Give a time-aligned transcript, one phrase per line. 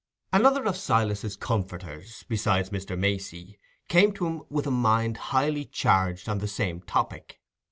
[0.33, 2.97] Another of Silas's comforters, besides Mr.
[2.97, 7.39] Macey, came to him with a mind highly charged on the same topic.